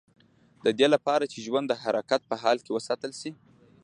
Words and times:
د 0.65 0.67
دې 0.79 0.87
لپاره 0.93 1.23
چې 1.31 1.37
ژوند 1.45 1.65
د 1.69 1.73
حرکت 1.83 2.21
په 2.29 2.35
حال 2.41 2.57
کې 2.65 2.71
وساتل 2.77 3.11
شي. 3.21 3.31